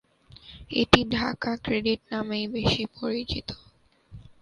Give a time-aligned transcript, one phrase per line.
[0.73, 3.47] এটি ঢাকা ক্রেডিট নামেই বেশি পরিচিত।